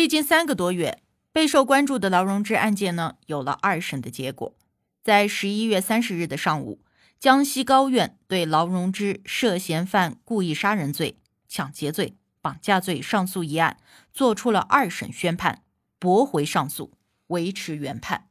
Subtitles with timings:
[0.00, 4.56] 历经三个多月，备受关注的劳荣枝案件呢，有了二审的结果。
[5.04, 6.80] 在十一月三十日的上午，
[7.18, 13.76] 江西高院对劳荣枝涉嫌犯故意杀人罪、抢劫罪、绑架罪上诉一案
[14.10, 15.64] 作出了二审宣判，
[15.98, 16.94] 驳回上诉，
[17.26, 18.28] 维持原判。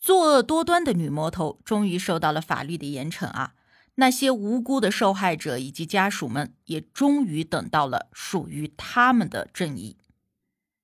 [0.00, 3.52] 作恶多端的女魔头终于受到了法律的严惩啊！
[3.96, 9.98] 那些无辜的受害者以及家属们也终于等到了属于他们的正义。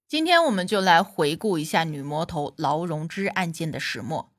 [0.08, 4.32] 今天我们就来回顾一下女魔头劳荣枝案件的始末。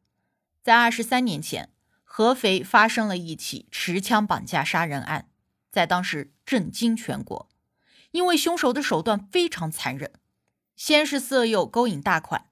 [0.64, 1.70] 在二十三年前，
[2.04, 5.30] 合肥发生了一起持枪绑架杀人案，
[5.70, 7.48] 在当时震惊全国。
[8.10, 10.14] 因为凶手的手段非常残忍，
[10.76, 12.48] 先是色诱勾引大款，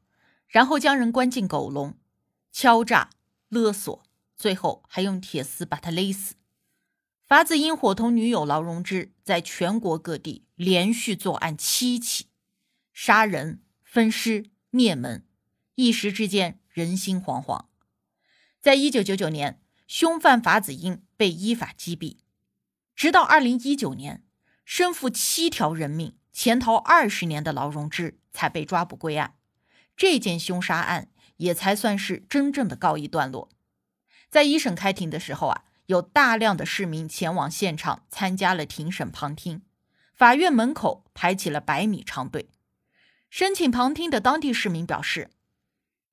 [0.47, 1.95] 然后将人关进狗笼，
[2.51, 3.09] 敲诈
[3.49, 4.03] 勒索，
[4.35, 6.35] 最后还用铁丝把他勒死。
[7.25, 12.27] 法子英伙同女友劳荣枝在全国各地连续作案七起。
[12.99, 15.23] 杀人、分尸、灭门，
[15.75, 17.65] 一时之间人心惶惶。
[18.59, 22.17] 在一九九九年，凶犯法子英被依法击毙。
[22.95, 24.25] 直到二零一九年，
[24.65, 29.35] 身负七条人命、潜逃二十年的劳荣枝才被抓捕归案，
[29.95, 33.51] 这件凶杀案也才算是真正的告一段落。
[34.27, 39.61] 在一审开庭的时候啊，有大量的市民前往现场参加了庭审旁听，
[40.15, 42.49] 法院门口排起了百米长队。
[43.29, 45.31] 申请旁听的当地市民表示：“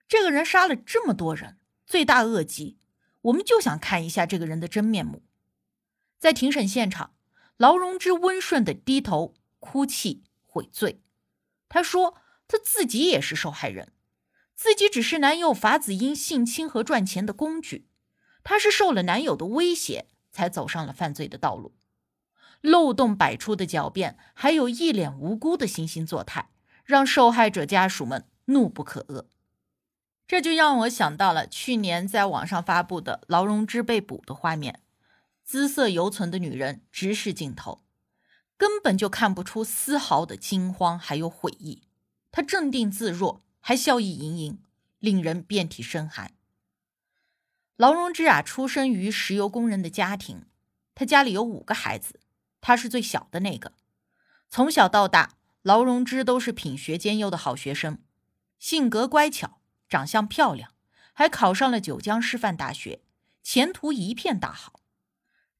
[0.09, 2.79] 这个人杀了这么多人，罪大恶极，
[3.23, 5.23] 我们就想看一下这个人的真面目。”
[6.19, 7.15] 在庭审现场，
[7.57, 11.03] 劳荣枝温顺的低头哭泣悔罪。
[11.69, 12.17] 他说
[12.49, 13.93] ：“他自己也是受害人，
[14.55, 17.89] 自己只是男友法子英性侵和赚钱的工具。
[18.43, 21.75] 他是受了男友的威胁，才走上了犯罪的道路。
[22.61, 26.51] 漏洞百出的狡辩，还有一脸无辜的惺惺作态。”
[26.85, 29.25] 让受害者家属们怒不可遏，
[30.27, 34.81] 这就让我想到了去年在网上发布的劳荣枝被捕的画面，
[35.45, 37.81] 姿色犹存的女人直视镜头，
[38.59, 41.83] 根本就看不出丝毫的惊慌还有悔意，
[42.31, 44.59] 她镇定自若，还笑意盈盈，
[44.99, 46.33] 令人遍体生寒。
[47.77, 50.45] 劳荣枝啊，出生于石油工人的家庭，
[50.95, 52.21] 她家里有五个孩子，
[52.61, 53.73] 她是最小的那个，
[54.51, 55.37] 从小到大。
[55.65, 57.99] 劳荣枝都是品学兼优的好学生，
[58.59, 60.75] 性格乖巧，长相漂亮，
[61.15, 63.01] 还考上了九江师范大学，
[63.43, 64.81] 前途一片大好。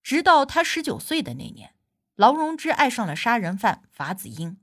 [0.03, 1.75] 直到他十九岁的那年，
[2.17, 4.59] 劳荣枝爱上了杀人犯法子英，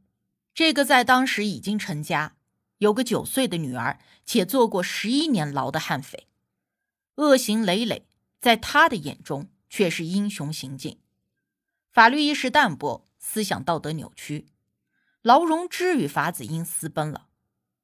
[0.54, 2.36] 这个在当时已经成家，
[2.78, 6.28] 有个九岁的女儿，且坐过十一年牢的悍匪，
[7.16, 8.06] 恶行累累，
[8.40, 11.00] 在他的眼中却是英雄行径。
[11.92, 14.46] 法律意识淡薄，思想道德扭曲。
[15.22, 17.28] 劳荣枝与法子英私奔了，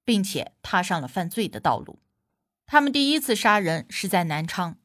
[0.03, 1.99] 并且踏上了犯罪的道路。
[2.65, 4.77] 他们第一次杀人是在南昌，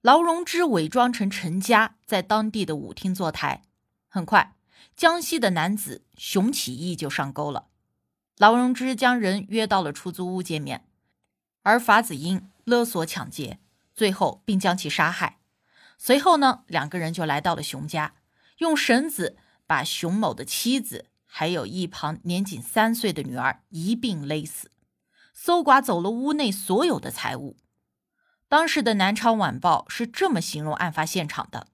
[0.00, 3.62] 劳荣枝伪装成陈家，在当地的舞厅坐台。
[4.08, 4.56] 很快，
[4.96, 7.68] 江西的男子熊启义就上钩了。
[8.38, 10.88] 劳荣枝将人约到了出租屋见面，
[11.62, 13.60] 而法子英勒索抢劫，
[13.94, 15.38] 最后并将其杀害。
[15.96, 18.16] 随后呢，两个人就来到了熊家，
[18.58, 21.06] 用绳子把熊某的妻子。
[21.36, 24.70] 还有一旁年仅三岁的女儿一并勒死，
[25.32, 27.56] 搜刮走了屋内所有的财物。
[28.46, 31.66] 当时的《南昌晚报》是这么形容案发现场的：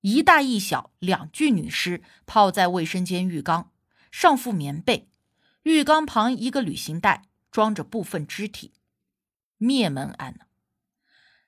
[0.00, 3.70] 一大一小两具女尸泡在卫生间浴缸，
[4.10, 5.10] 上覆棉被，
[5.64, 8.72] 浴缸旁一个旅行袋装着部分肢体。
[9.58, 10.46] 灭门案呢，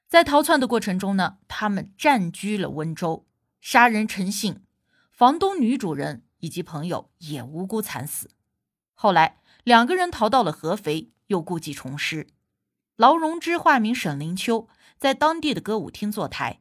[0.07, 3.27] 在逃窜的过程中呢，他们占据了温州，
[3.63, 4.63] 杀人成性，
[5.11, 6.25] 房东女主人。
[6.39, 8.31] 以及朋友也无辜惨死。
[8.95, 12.27] 后来两个人逃到了合肥，又故技重施。
[12.97, 14.69] 劳荣枝化名沈灵秋，
[14.99, 16.61] 在当地的歌舞厅坐台，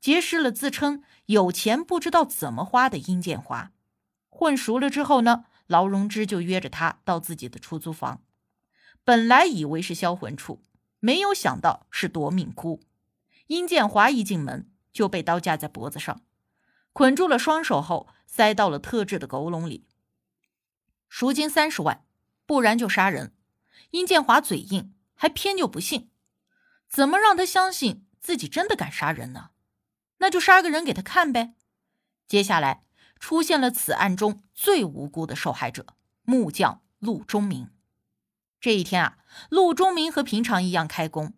[0.00, 3.70] 结识了自称有钱不知道怎么花的殷建华。
[4.28, 8.22] 混熟了之后呢，劳荣枝就约着他到自己的出租房。
[9.04, 10.60] 本来以为是销魂处，
[10.98, 12.80] 没有想到是夺命窟。
[13.46, 16.20] 殷建华一进门就被刀架在脖子上。
[16.92, 19.86] 捆住了双手后，塞到了特制的狗笼里。
[21.08, 22.04] 赎金三十万，
[22.44, 23.32] 不然就杀人。
[23.90, 26.10] 殷建华嘴硬，还偏就不信，
[26.88, 29.50] 怎么让他相信自己真的敢杀人呢？
[30.18, 31.54] 那就杀个人给他看呗。
[32.26, 32.82] 接下来
[33.18, 35.86] 出现了此案中最无辜的受害者——
[36.24, 37.70] 木匠陆忠明。
[38.60, 39.18] 这一天啊，
[39.48, 41.34] 陆忠明和平常一样开工。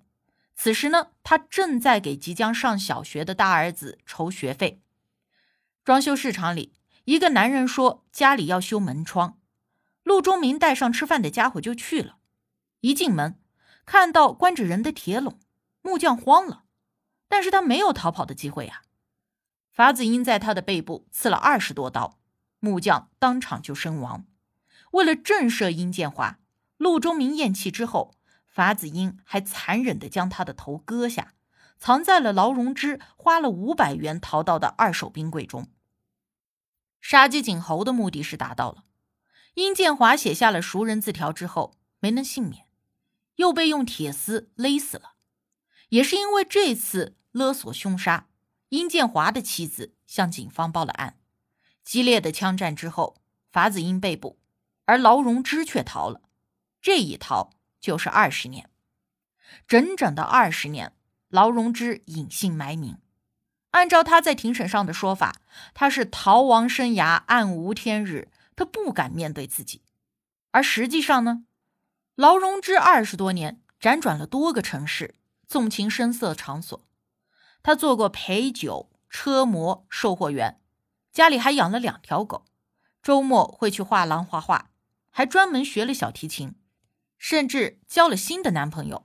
[0.56, 4.80] 此时呢，他正在给即将上小学的大儿子筹学费。
[5.84, 6.72] 装修市场里，
[7.08, 9.38] 一个男人说家里要修门窗，
[10.02, 12.18] 陆忠明带上吃饭的家伙就去了。
[12.80, 13.40] 一进门，
[13.86, 15.40] 看到关着人的铁笼，
[15.80, 16.64] 木匠慌了，
[17.26, 18.82] 但是他没有逃跑的机会呀。
[19.72, 22.18] 法子英在他的背部刺了二十多刀，
[22.60, 24.26] 木匠当场就身亡。
[24.90, 26.38] 为了震慑殷建华。
[26.76, 28.12] 陆忠明咽气之后，
[28.46, 31.32] 法子英还残忍地将他的头割下，
[31.78, 35.68] 藏在了劳荣枝花了五百元淘到的二手冰柜中。
[37.10, 38.84] 杀鸡儆猴的目的是达到了。
[39.54, 42.66] 殷建华写下了熟人字条之后没能幸免，
[43.36, 45.14] 又被用铁丝勒死了。
[45.88, 48.28] 也是因为这次勒索凶杀，
[48.68, 51.18] 殷建华的妻子向警方报了案。
[51.82, 53.16] 激烈的枪战之后，
[53.50, 54.38] 法子英被捕，
[54.84, 56.20] 而劳荣枝却逃了。
[56.82, 58.68] 这一逃就是二十年，
[59.66, 60.92] 整整的二十年，
[61.30, 62.98] 劳荣枝隐姓埋名。
[63.70, 65.40] 按照他在庭审上的说法，
[65.74, 69.82] 他是逃亡生涯暗无天日，他不敢面对自己。
[70.50, 71.44] 而实际上呢，
[72.14, 75.14] 劳荣枝二十多年辗转了多个城市，
[75.46, 76.86] 纵情声色场所。
[77.62, 80.60] 他做过陪酒、车模、售货员，
[81.12, 82.46] 家里还养了两条狗，
[83.02, 84.70] 周末会去画廊画画，
[85.10, 86.54] 还专门学了小提琴。
[87.18, 89.04] 甚至交了新的男朋友，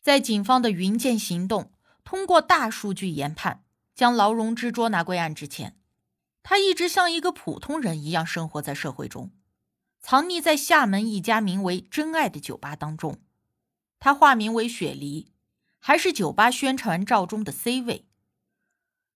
[0.00, 1.71] 在警方的云剑行动
[2.04, 3.64] 通过大数据研判，
[3.94, 5.78] 将劳荣枝捉拿归案之前，
[6.42, 9.30] 他一直像一个普通人一样生活在社会中，
[10.00, 13.20] 藏匿在厦门一家名为“真爱”的酒吧当中。
[14.00, 15.32] 他化名为雪梨，
[15.78, 18.08] 还是酒吧宣传照中的 C 位。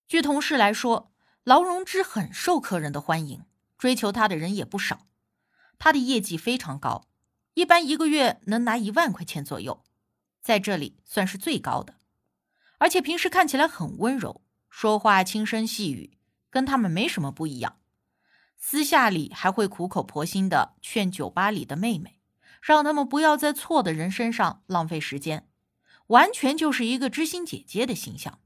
[0.07, 1.11] 据同事来说，
[1.43, 3.43] 劳荣枝很受客人的欢迎，
[3.77, 5.07] 追求他的人也不少，
[5.77, 7.05] 他的业绩非常高。
[7.55, 9.83] 一般一个月能拿一万块钱左右，
[10.41, 11.95] 在这里算是最高的，
[12.77, 16.17] 而且平时看起来很温柔，说话轻声细语，
[16.49, 17.77] 跟他们没什么不一样。
[18.57, 22.19] 私下里还会苦口婆心的劝酒吧里的妹妹，
[22.61, 25.47] 让他们不要在错的人身上浪费时间，
[26.07, 28.39] 完全就是一个知心姐姐的形象。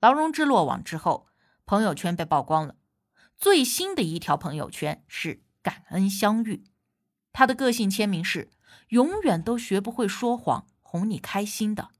[0.00, 1.26] 劳荣枝落网之后，
[1.66, 2.76] 朋友圈被曝光了，
[3.36, 6.64] 最新的一条朋友圈是感恩相遇。
[7.32, 8.50] 他的个性签名是
[8.90, 11.90] “永远都学不会说谎，哄你开心的”，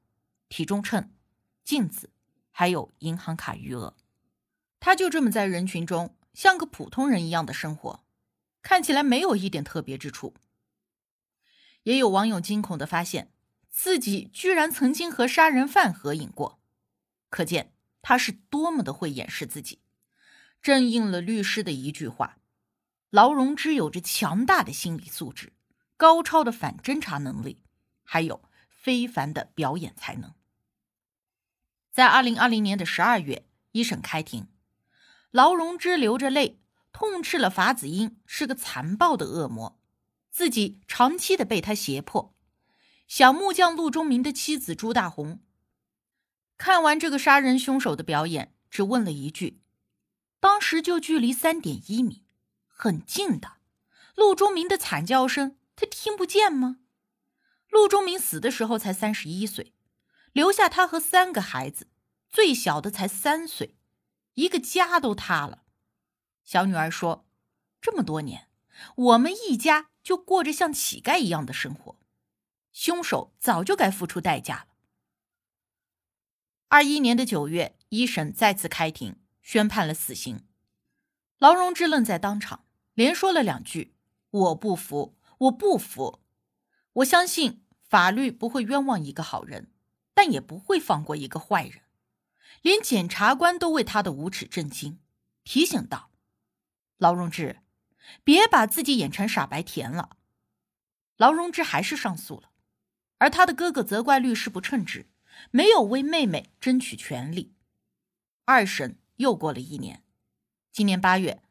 [0.49, 1.11] 体重秤、
[1.71, 2.09] 镜子，
[2.51, 3.95] 还有银行卡余额。
[4.81, 8.03] 他就这么在人群中像个普通人一样的生活，
[8.61, 10.33] 看起来没有一点特别之处。
[11.83, 13.31] 也有网友惊恐的发现
[13.69, 16.59] 自己居然曾经和杀人犯合影过，
[17.29, 19.79] 可见他是多么的会掩饰自己，
[20.61, 22.39] 正应了律师的一句话。
[23.11, 25.53] 劳荣枝有着强大的心理素质、
[25.95, 27.63] 高超的反侦查能力，
[28.03, 30.33] 还有非凡的表演才能。
[31.91, 34.47] 在二零二零年的十二月，一审开庭，
[35.29, 36.61] 劳荣枝流着泪
[36.93, 39.77] 痛斥了法子英是个残暴的恶魔，
[40.31, 42.33] 自己长期的被他胁迫。
[43.07, 45.41] 小木匠陆忠明的妻子朱大红
[46.57, 49.61] 看完这个杀人凶手的表演，只问了一句
[50.39, 52.23] ：“当时就距离三点一米。”
[52.67, 53.57] 很近的，
[54.15, 56.77] 陆忠明的惨叫声，他听不见吗？
[57.69, 59.73] 陆忠明死的时候才三十一岁，
[60.31, 61.87] 留下他和三个孩子，
[62.31, 63.75] 最小的才三岁，
[64.35, 65.63] 一个家都塌了。
[66.43, 67.25] 小女儿说
[67.81, 68.47] ：“这么多年，
[68.95, 71.99] 我们一家就过着像乞丐一样的生活，
[72.71, 74.67] 凶手早就该付出代价了。”
[76.69, 80.45] 二一年的九月，一审再次开庭，宣判了死刑。
[81.37, 82.65] 劳荣枝愣在当场。
[82.93, 83.95] 连说了两句
[84.29, 86.19] ：“我不服，我不服。”
[86.93, 89.71] 我相信法律不会冤枉一个好人，
[90.13, 91.81] 但也不会放过一个坏人。
[92.61, 94.99] 连检察官都为他的无耻震惊，
[95.43, 96.11] 提醒道
[96.97, 97.61] ：“劳荣枝，
[98.23, 100.17] 别把自己演成傻白甜了。”
[101.17, 102.51] 劳荣枝还是上诉了，
[103.17, 105.07] 而他的哥哥责怪律师不称职，
[105.51, 107.53] 没有为妹妹争取权利。
[108.45, 110.03] 二审又过了一年，
[110.71, 111.41] 今年八月。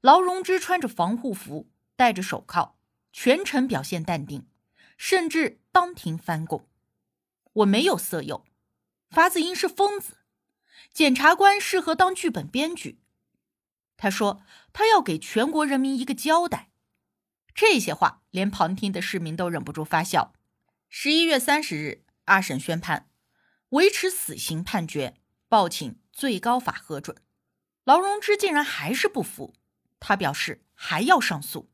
[0.00, 2.78] 劳荣枝穿着防护服，戴着手铐，
[3.12, 4.48] 全程表现淡定，
[4.96, 6.66] 甚至当庭翻供。
[7.52, 8.46] 我没有色诱，
[9.10, 10.16] 法子英是疯子，
[10.92, 13.00] 检察官适合当剧本编剧。
[13.96, 14.42] 他说
[14.72, 16.70] 他要给全国人民一个交代，
[17.54, 20.32] 这些话连旁听的市民都忍不住发笑。
[20.88, 23.10] 十一月三十日，二审宣判，
[23.70, 25.16] 维持死刑判决，
[25.48, 27.16] 报请最高法核准。
[27.84, 29.54] 劳荣枝竟然还是不服，
[29.98, 31.70] 他表示还要上诉。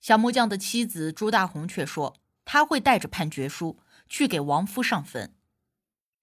[0.00, 5.34] 小木匠的妻子朱大红却说，他会带着判决书去给亡夫上坟。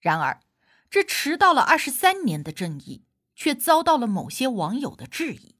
[0.00, 0.40] 然而，
[0.92, 5.56] 这迟到了二十三年的正义，却遭到了某些网友的质疑。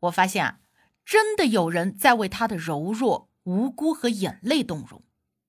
[0.00, 0.60] 我发现啊，
[1.04, 5.04] 真的有人在为他的柔弱、无辜和眼泪动容，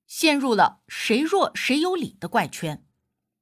[0.06, 2.86] 陷入了谁弱谁有理的怪圈，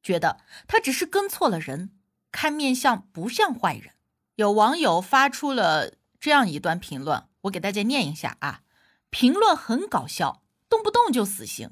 [0.04, 1.98] 觉得他只是跟错了人。
[2.32, 3.96] 看面相不像坏人，
[4.36, 8.62] 有网友发出了这样一段评论，我给大家念一下啊。
[9.10, 11.72] 评论很搞笑，动不动就死刑，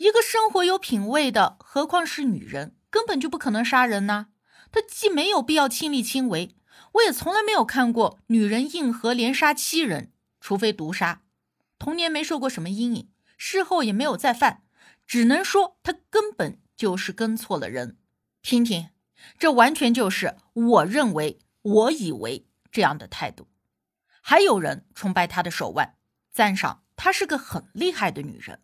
[0.00, 4.28] 一个生活有品位的，何况是女人，根本就不可能杀人呢。
[4.72, 6.56] 她既没有必要亲力亲为，
[6.92, 11.20] 我也从来没有看过女人硬核连杀七人，除非毒杀。
[11.78, 14.62] 童年没受过什么阴影，事后也没有再犯，
[15.06, 17.98] 只能说她根本就是跟错了人。
[18.40, 18.88] 听听。
[19.38, 23.48] 这完全就是我认为、我以为这样的态度。
[24.22, 25.98] 还有人崇拜她的手腕，
[26.32, 28.62] 赞赏她是个很厉害的女人，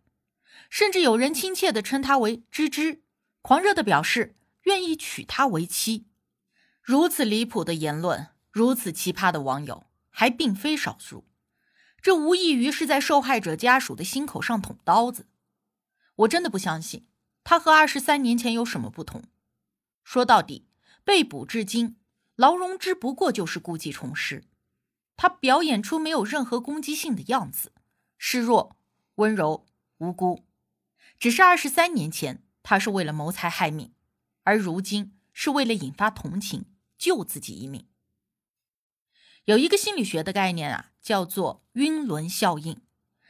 [0.70, 3.02] 甚至有人亲切地称她为“芝芝”，
[3.42, 6.06] 狂热地表示愿意娶她为妻。
[6.82, 11.26] 如此离谱的言论，如此奇葩的网友还并非少数。
[12.00, 15.26] 这无异于是在受害者家属的心口上捅刀子。
[16.14, 17.08] 我真的不相信，
[17.42, 19.24] 他和二十三年前有什么不同。
[20.04, 20.68] 说到底，
[21.02, 21.96] 被捕至今，
[22.36, 24.44] 劳荣枝不过就是故技重施。
[25.16, 27.72] 他表演出没有任何攻击性的样子，
[28.16, 28.76] 示弱、
[29.16, 29.66] 温柔、
[29.98, 30.45] 无辜。
[31.18, 33.92] 只是二十三年前，他是为了谋财害命，
[34.44, 37.86] 而如今是为了引发同情，救自己一命。
[39.44, 42.80] 有一个心理学的概念啊，叫做“晕轮效应”，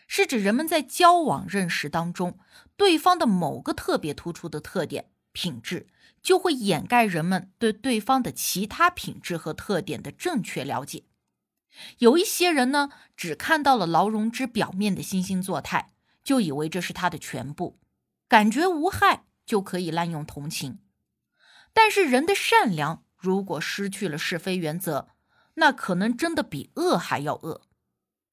[0.08, 2.38] 是指人们在交往认识当中，
[2.76, 5.88] 对方的某个特别突出的特点、品质。
[6.22, 11.04] 就会掩盖人们对对方的其他品质和特点的正确了解。
[11.98, 15.94] 有一些人呢，只看到了劳荣枝表面的惺惺作态，
[16.26, 17.78] 就以为这是他的全部，
[18.26, 20.80] 感觉无害就可以滥用同情。
[21.72, 25.10] 但是人的善良如果失去了是非原则，
[25.54, 27.62] 那可能真的比恶还要恶。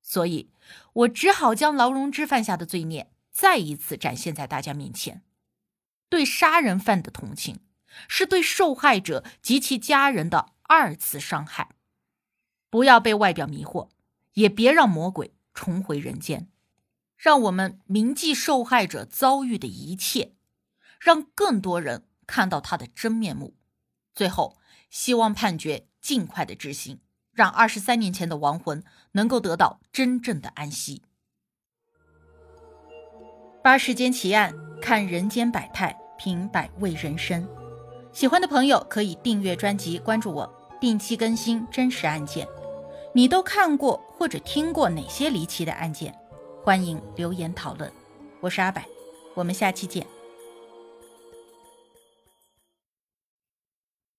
[0.02, 0.52] 所以，
[0.94, 5.22] 我只好将劳荣枝犯下的罪孽再一次展现在大家面前，
[6.10, 7.60] 对杀人犯的同情。
[8.08, 11.76] 是对受害者及其家人的二次伤害。
[12.72, 13.90] 不要被外表迷惑，
[14.34, 16.50] 也别让魔鬼重回人间。
[17.24, 20.34] 让我们铭记受害者遭遇的一切，
[21.00, 23.56] 让更多人看到他的真面目。
[24.14, 24.58] 最后，
[24.90, 27.00] 希望判决尽快的执行，
[27.32, 31.04] 让二十三年前的亡魂能够得到真正的安息。
[33.64, 37.48] 八世间奇案，看人间百态，品百味人生。
[38.12, 42.46] 喜欢的朋友可以订阅专辑，关注我，定期更新真实案件。
[43.16, 46.14] 你都看过或者听过哪些离奇的案件？
[46.66, 47.92] 欢迎留言讨论。
[48.40, 48.82] 我是阿柏，
[49.34, 50.08] 我们下期见。